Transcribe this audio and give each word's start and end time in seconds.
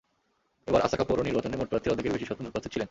এবার 0.69 0.81
আসাকা 0.87 1.03
পৌর 1.09 1.19
নির্বাচনে 1.27 1.55
মোট 1.59 1.67
প্রার্থীর 1.71 1.91
অর্ধেকের 1.91 2.13
বেশি 2.15 2.25
স্বতন্ত্র 2.27 2.53
প্রার্থী 2.53 2.69
ছিলেন। 2.71 2.79